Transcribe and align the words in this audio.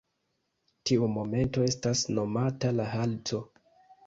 Tiu 0.89 1.09
momento 1.17 1.67
estas 1.73 2.01
nomata 2.21 2.73
la 2.79 2.89
halto. 2.97 3.45